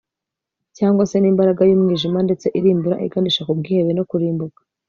[0.77, 4.59] cyangwa se ni imbaraga y'umwijima ndetse irimbura iganisha ku bwihebe no kurimbuka